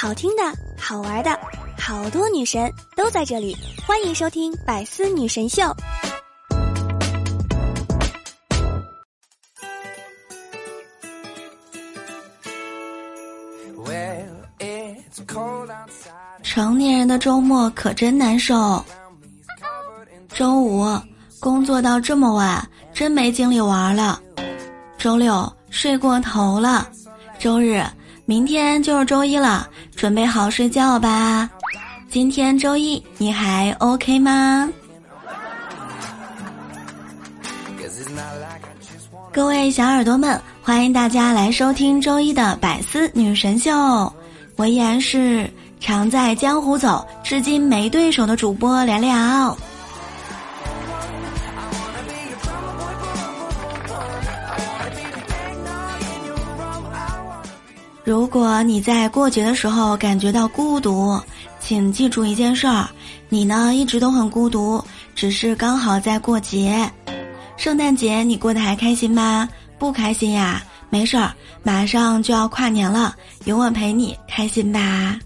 [0.00, 0.42] 好听的、
[0.78, 1.36] 好玩的，
[1.76, 5.62] 好多女神都在这里，欢迎收听《百思女神秀》。
[16.44, 18.80] 成年人的周末可真难受。
[20.28, 20.86] 周五
[21.40, 24.22] 工作到这么晚，真没精力玩了。
[24.96, 26.88] 周六睡过头了。
[27.40, 27.82] 周日。
[28.28, 29.66] 明天就是周一了，
[29.96, 31.48] 准备好睡觉吧。
[32.10, 34.68] 今天周一，你还 OK 吗？
[39.32, 43.72] 各位小耳朵们，欢迎大家来收听周一的百思女神秀。
[44.56, 49.56] 我依然是常在江湖走，至今没对手的主播聊聊。
[58.08, 61.20] 如果你在过节的时候感觉到孤独，
[61.60, 62.88] 请记住一件事儿：
[63.28, 64.82] 你呢一直都很孤独，
[65.14, 66.90] 只是刚好在过节。
[67.58, 69.46] 圣诞节你过得还开心吗？
[69.78, 70.62] 不开心呀？
[70.88, 75.18] 没事儿，马上就要跨年了，有我陪你，开心吧。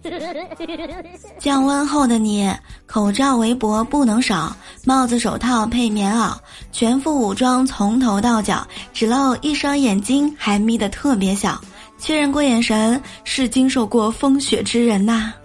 [1.38, 2.50] 降温后的你，
[2.86, 6.34] 口罩围脖不能少，帽子手套配棉袄，
[6.72, 11.60] 全副武装从头到脚，只露一双眼睛，还眯得特别小。
[12.00, 15.32] 确认过眼神，是经受过风雪之人呐。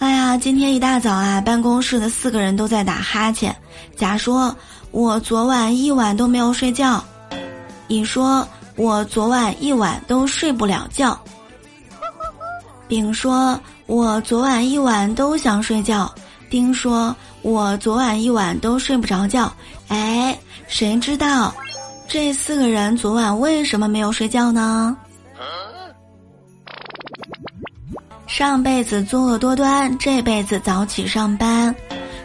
[0.00, 3.54] 哎呀，今天一大早啊，办公室的四个人都在打哈欠。
[3.96, 4.54] 甲说
[4.90, 7.04] ：“我昨晚一晚都没有睡觉。”
[7.88, 11.18] 乙说：“我昨晚一晚都睡不了觉。”
[12.88, 16.12] 丙说：“我昨晚一晚都想睡觉。”
[16.48, 19.52] 丁说：“我昨晚一晚都睡不着觉。”
[19.88, 21.54] 哎，谁知道？
[22.10, 24.96] 这四个人昨晚为什么没有睡觉呢？
[28.26, 31.72] 上辈子作恶多端，这辈子早起上班；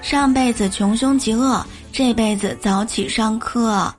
[0.00, 3.92] 上辈子穷凶极恶，这辈子早起上课；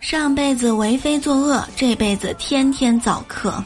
[0.00, 3.64] 上辈子为非作恶，这辈子天天早课。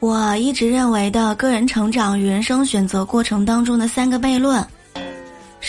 [0.00, 4.66] 我一直认为的个人成长与人生选择过程当中的三个悖论。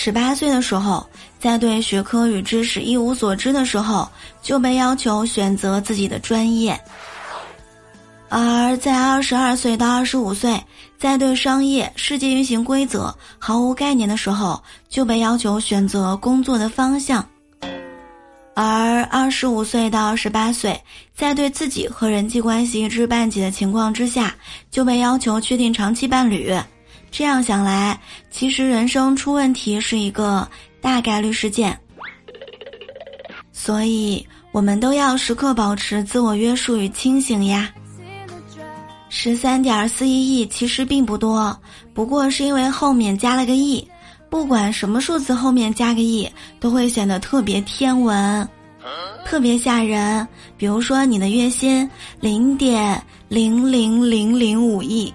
[0.02, 1.06] 十八岁的时候，
[1.42, 4.08] 在对学科与知识一无所知的时候，
[4.42, 6.74] 就被要求选择自己的专业；
[8.30, 10.58] 而在二十二岁到二十五岁，
[10.98, 17.22] 在对商业世界运行规则毫无概念的时候，就被要求选择工作的方向；
[18.56, 20.82] 而二十五岁到二十八岁，
[21.14, 24.34] 在对自己和人际关系一知半解的情况之下，
[24.72, 26.58] 就被要求确定长期伴侣。
[27.12, 28.00] 这样想来，
[28.30, 30.48] 其实人生出问题是一个
[30.80, 31.78] 大概率事件，
[33.52, 37.70] 所以我们都要时刻保持自我约束与清醒呀。
[39.10, 41.60] 十三点四一亿其实并不多，
[41.94, 43.86] 不过是因为后面加了个亿，
[44.30, 48.48] 不管什么数字后面加个亿，都会显得特别天文，
[49.26, 50.26] 特别吓人。
[50.58, 55.14] 比如说你的月薪零点零零零零五亿。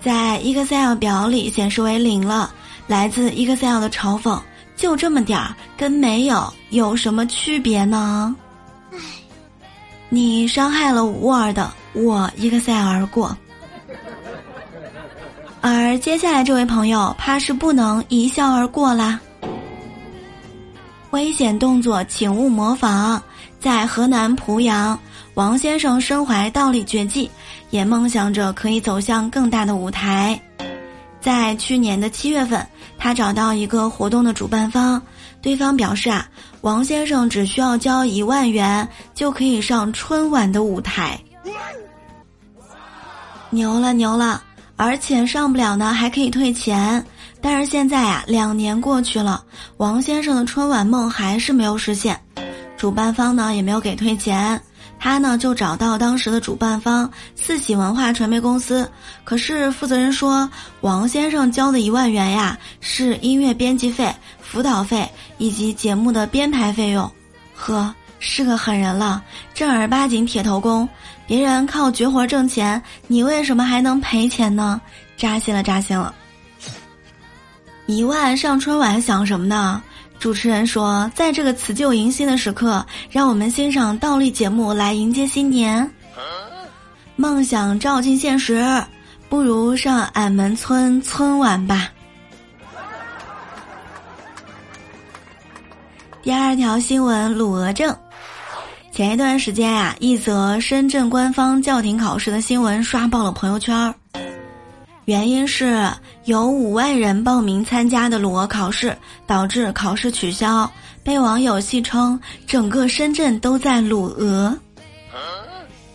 [0.00, 2.52] 在 Excel 表里显示为零了，
[2.86, 4.40] 来自 Excel 的嘲讽，
[4.76, 8.34] 就这么点儿，跟没有有什么区别呢？
[8.92, 8.98] 唉，
[10.08, 11.58] 你伤害了 Word，
[11.92, 13.36] 我 Excel 而过。
[15.60, 19.18] 而接下来这位朋友，怕是不能一笑而过啦。
[21.10, 23.20] 危险动作，请勿模仿。
[23.58, 24.96] 在河南濮阳，
[25.36, 27.30] 王先生身怀倒立绝技。
[27.70, 30.40] 也梦想着可以走向更大的舞台。
[31.20, 32.64] 在去年的七月份，
[32.96, 35.02] 他找到一个活动的主办方，
[35.42, 36.26] 对方表示啊，
[36.60, 41.18] 王先生只需要交一万元就可以上春晚的舞台。
[43.50, 44.42] 牛了牛了，
[44.76, 47.04] 而且上不了呢还可以退钱。
[47.40, 49.44] 但是现在啊，两年过去了，
[49.78, 52.18] 王先生的春晚梦还是没有实现，
[52.76, 54.58] 主办方呢也没有给退钱。
[54.98, 58.90] 他呢就找到当时的主办方四喜文化传媒公司，
[59.24, 60.50] 可是负责人说
[60.80, 65.08] 王先生交的一万元呀是音乐编辑费、辅导费
[65.38, 67.10] 以及节目的编排费用。
[67.54, 69.22] 呵，是个狠人了，
[69.54, 70.88] 正儿八经铁头功，
[71.26, 74.80] 别人靠绝活挣钱，你为什么还能赔钱呢？
[75.16, 76.14] 扎心了，扎心了！
[77.86, 79.82] 一万上春晚想什么呢？
[80.18, 85.88] 主持人说：“在这个辞旧迎新的时刻，让我们欣赏倒立节目来迎接新年。
[87.14, 88.64] 梦想照进现实，
[89.28, 91.88] 不如上俺们村村晚吧。”
[96.22, 97.96] 第二条新闻：鲁俄症。
[98.90, 103.94] 前一段时间呀，一则深圳官方叫停考试的新闻刷爆了朋友圈儿。
[105.06, 105.88] 原因是
[106.24, 110.68] 有五万人报名参加的鲁俄考试，导致考试取消，
[111.04, 114.52] 被网友戏称整个深圳都在鲁俄。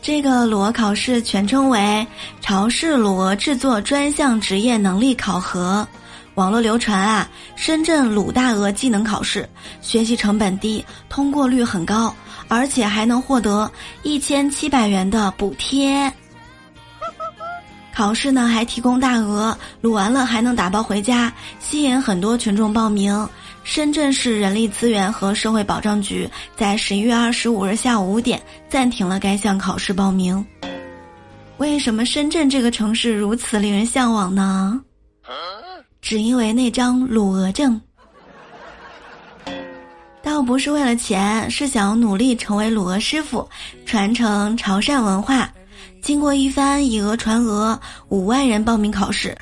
[0.02, 2.08] 这个鲁俄考试全称为
[2.40, 5.86] 潮市鲁俄制作专项职业能力考核。
[6.36, 9.48] 网络流传啊，深圳鲁大俄技能考试
[9.82, 12.16] 学习成本低，通过率很高，
[12.48, 13.70] 而且还能获得
[14.04, 16.10] 一千七百元的补贴。
[17.94, 23.28] 考试呢还提供大额，鲁完了还能打包回家，吸引很多群众报名。
[23.64, 30.44] 深圳市人力资源和社会保障局在十一月二十五日下午五点暂停了该项考试报名。
[31.58, 34.82] 为什么深圳这个城市如此令人向往呢？
[36.02, 37.80] 只因为那张卤鹅证，
[40.24, 43.48] 倒不是为了钱，是想努力成为卤鹅师傅，
[43.86, 45.48] 传承潮汕文化。
[46.02, 47.80] 经过一番以讹传讹，
[48.10, 49.38] 五万人报名考试。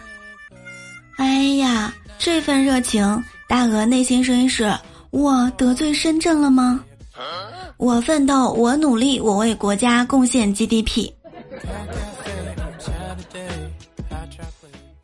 [1.18, 4.74] 哎呀，这份热情，大鹅内心声音是：
[5.12, 6.80] 我得罪深圳了吗？
[7.78, 11.12] 我奋斗，我努力，我为国家贡献 GDP。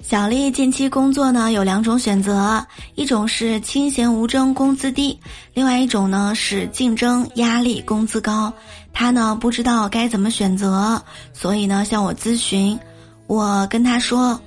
[0.01, 5.17] 小丽近期工作呢有两种选择，一种是清闲无争，工资低；
[5.53, 8.53] 另外一种呢是竞争压力，工资高。
[8.97, 10.99] 他呢不知道该怎么选择，
[11.33, 12.79] 所以呢向我咨询。
[13.27, 14.39] 我跟他说，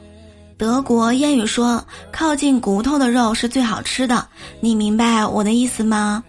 [0.56, 4.27] 德国谚语说靠近骨头的肉是最好吃的，
[4.61, 6.25] 你明白我的意思吗？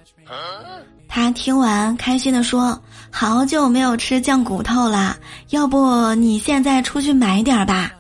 [1.07, 2.80] 他听完开心的说
[3.10, 5.15] ：“好久没有吃酱骨头了，
[5.51, 7.92] 要不你现在出去买点吧。”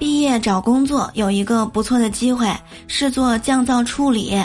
[0.00, 2.52] 毕业找工作有一个不错的机会，
[2.88, 4.42] 是做降噪处理。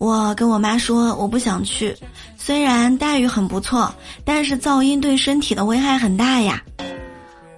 [0.00, 1.94] 我跟我妈说我不想去，
[2.38, 3.94] 虽然待遇很不错，
[4.24, 6.62] 但是噪音对身体的危害很大呀。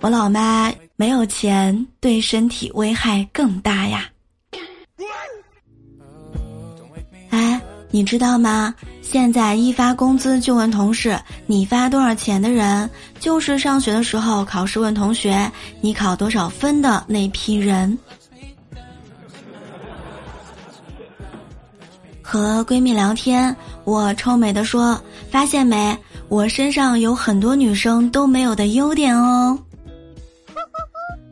[0.00, 4.10] 我老妈没有钱，对身体危害更大呀。
[7.30, 7.60] 哎，
[7.92, 8.74] 你知道吗？
[9.00, 11.16] 现在一发工资就问同事
[11.46, 12.90] 你发多少钱的人，
[13.20, 15.48] 就是上学的时候考试问同学
[15.80, 17.96] 你考多少分的那批人。
[22.32, 24.99] 和闺蜜聊天，我臭美的说
[25.31, 25.94] ：“发现没，
[26.31, 29.58] 我身上有很多女生都没有的优点哦。”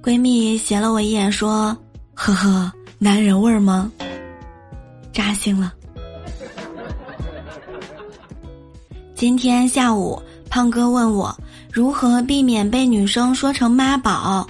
[0.04, 1.74] 闺蜜斜了我一眼说
[2.12, 3.90] ：“呵呵，男人味儿吗？”
[5.10, 5.72] 扎心了。
[9.14, 10.20] 今天下午，
[10.50, 11.34] 胖哥问我
[11.72, 14.46] 如何避免被女生说成妈宝。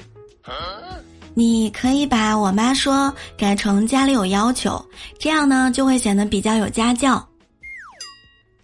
[1.35, 4.85] 你可以把我妈说改成家里有要求，
[5.19, 7.25] 这样呢就会显得比较有家教。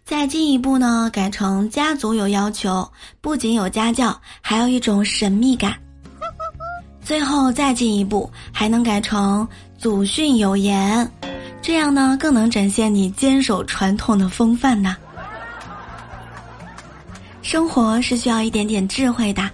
[0.04, 2.88] 再进一步呢，改成家族有要求，
[3.20, 5.74] 不仅有家教，还有一种神秘感。
[7.02, 9.46] 最后再进一步，还能改成
[9.78, 11.08] 祖训有言，
[11.62, 14.96] 这样呢更能展现你坚守传统的风范呐。
[17.42, 19.48] 生活是需要一点点智慧的。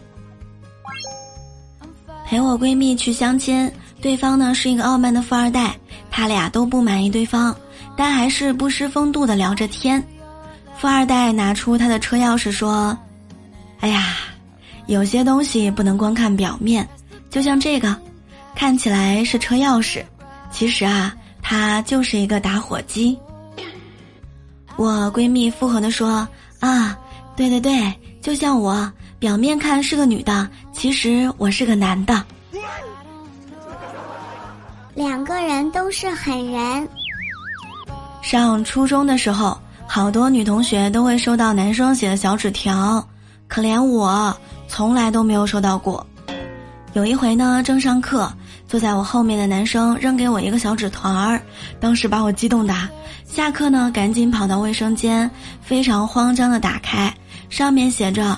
[2.32, 3.70] 陪我闺蜜去相亲，
[4.00, 5.76] 对方呢是一个傲慢的富二代，
[6.10, 7.54] 他俩都不满意对方，
[7.94, 10.02] 但还是不失风度的聊着天。
[10.78, 12.96] 富二代拿出他的车钥匙说
[13.80, 14.16] ：“哎呀，
[14.86, 16.88] 有些东西不能光看表面，
[17.28, 17.94] 就像这个，
[18.54, 20.02] 看起来是车钥匙，
[20.50, 23.14] 其实啊，它就是一个打火机。”
[24.76, 26.26] 我闺蜜附和的说
[26.60, 26.98] ：“啊。”
[27.36, 28.90] 对对对，就像我，
[29.22, 32.24] 表面看是个女的，其实我是个男的。
[34.96, 36.88] 两个人都是狠人。
[38.20, 43.06] 上初中的时候，好多女同学都会收到男生写的小纸条，
[43.46, 44.36] 可怜我
[44.66, 46.04] 从来都没有收到过。
[46.92, 48.28] 有一回呢，正上课，
[48.66, 51.40] 坐在我后面的男生扔给我一个小纸团儿，
[51.78, 52.74] 当时把我激动的，
[53.24, 57.14] 下课呢赶紧跑到卫生间，非常慌张的打开。
[57.48, 58.36] 上面写着：“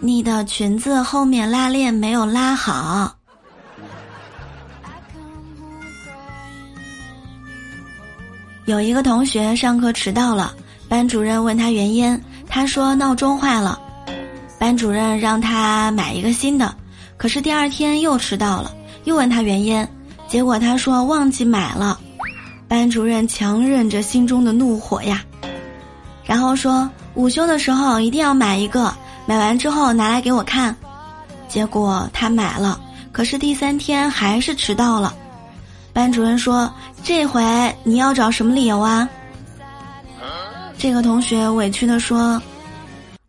[0.00, 3.16] 你的裙子后面拉链没有拉好。”
[8.66, 10.54] 有一个同学上课迟到了，
[10.88, 13.80] 班主任问他原因，他说闹钟坏了。
[14.58, 16.74] 班主任让他买一个新的，
[17.16, 18.72] 可是第二天又迟到了，
[19.04, 19.86] 又问他原因，
[20.26, 21.98] 结果他说忘记买了。
[22.68, 25.24] 班主任强忍着心中的怒火呀，
[26.24, 26.88] 然后说。
[27.14, 28.94] 午休的时候一定要买一个，
[29.28, 30.74] 买完之后拿来给我看。
[31.48, 32.80] 结果他买了，
[33.12, 35.14] 可是第三天还是迟到了。
[35.92, 36.72] 班主任说
[37.04, 37.44] ：“这回
[37.84, 39.06] 你要找什么理由啊？”
[40.78, 42.40] 这个同学委屈的说：“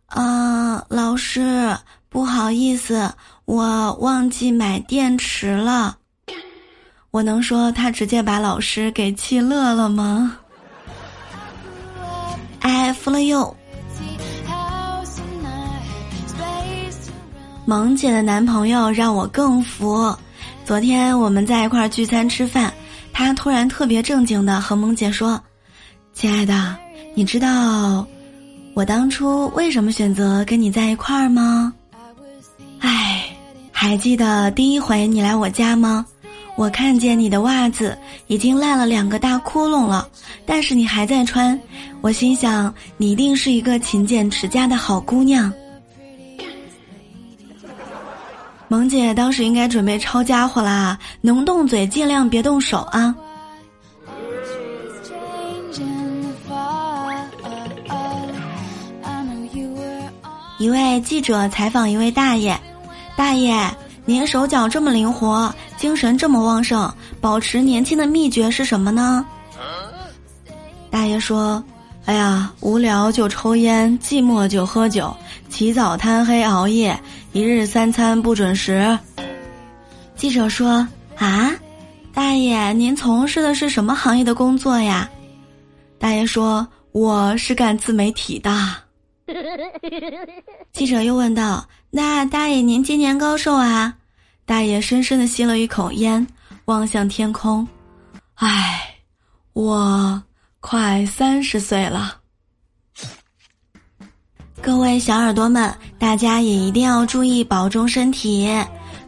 [0.08, 1.76] 啊，老师，
[2.08, 3.12] 不好意思，
[3.44, 5.98] 我忘记买电池了。”
[7.12, 10.38] 我能说他直接把老师给气乐了吗
[12.60, 13.54] ？I feel you。
[17.70, 20.12] 萌姐的男朋友让我更服。
[20.64, 22.74] 昨天我们在一块儿聚餐吃饭，
[23.12, 25.40] 他突然特别正经的和萌姐说
[26.12, 26.76] ：“亲爱的，
[27.14, 28.04] 你知道
[28.74, 31.72] 我当初为什么选择跟你在一块儿吗？
[32.80, 33.24] 哎，
[33.70, 36.04] 还记得第一回你来我家吗？”
[36.58, 37.96] 我看见你的袜子
[38.26, 40.08] 已经烂了两个大窟窿了，
[40.44, 41.56] 但是你还在穿。
[42.00, 45.52] 我心想，你一定是一个勤俭持家的好姑娘。
[48.70, 53.12] 萌姐当时应该准备抄家伙啦，能动嘴尽量别动手啊。
[60.60, 62.56] 一位记者采访一位大爷，
[63.16, 63.68] 大爷。
[64.04, 69.26] 您手脚这么灵活，精神这么旺盛，保持年轻的秘诀是什么呢？
[70.90, 71.62] 大爷说
[72.10, 75.16] ：“哎呀，无聊就抽烟，寂寞就喝酒，
[75.48, 77.00] 起早贪黑熬夜，
[77.30, 78.98] 一日三餐不准时。”
[80.16, 81.52] 记者说：“啊，
[82.12, 85.08] 大爷，您从事的是什么行业的工作呀？”
[86.00, 88.50] 大爷说：“我是干自媒体的。
[90.74, 93.94] ”记者又问道：“那大爷您今年高寿啊？”
[94.44, 96.26] 大爷深深的吸了一口烟，
[96.64, 97.64] 望向天空，
[98.34, 98.96] 唉，
[99.52, 100.20] 我
[100.60, 102.16] 快三十岁了。
[104.60, 108.48] 各位小耳朵们，大家也一定要注意保重身体。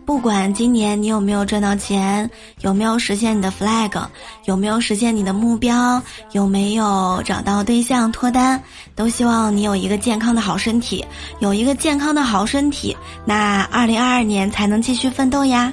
[0.06, 2.28] 不管今年你有没有赚到钱，
[2.62, 4.02] 有没有实现你的 flag，
[4.46, 8.60] 有没有实现你的目标，有没有找到对象脱单，
[8.96, 11.04] 都希望你有一个健康的好身体。
[11.38, 15.72] 有一个健康的好身体，那二零二二年才能继续奋斗呀。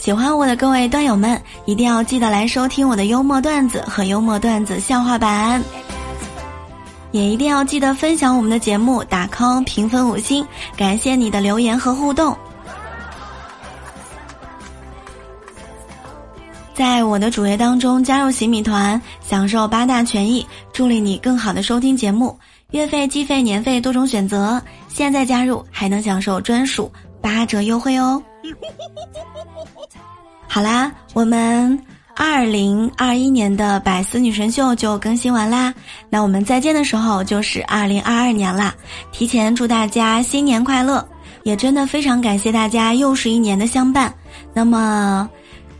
[0.00, 5.62] 喜欢我的各位段友们，一定要记得来收听我的幽默段子和幽默段子笑话版。
[7.10, 12.34] 也一定要记得分享我们的节目，打 call 评分五星，感谢你的留言和互动。
[16.72, 22.34] 在我的主页当中加入洗米团，享受八大权益，助力你更好的收听节目。
[22.70, 26.90] 月费、季费、年费多种选择，现在加入还能享受专属
[27.20, 28.22] 八折优惠哦。
[30.50, 31.78] 好啦，我们。
[32.16, 35.72] 二零二一年的百思女神秀就更新完啦，
[36.10, 38.74] 那我们再见的时候就是二零二二年啦。
[39.10, 41.08] 提前祝大家新年快乐，
[41.44, 44.12] 也真的非常感谢大家又是一年的相伴。
[44.52, 45.26] 那么，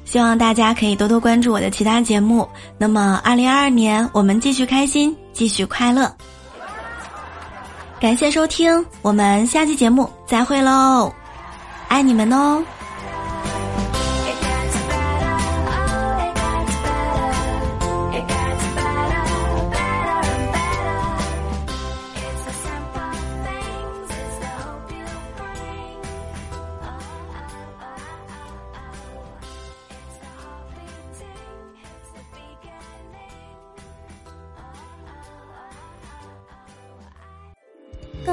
[0.06, 2.48] 希望大家可以多多关注我的其他节目。
[2.78, 6.10] 那么，二零二二年我们继续开心，继续快乐。
[8.00, 11.12] 感谢收听，我们下期节目再会喽，
[11.88, 12.64] 爱你们哦。